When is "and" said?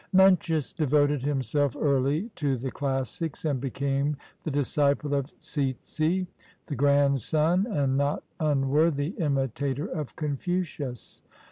3.45-3.61, 7.67-7.97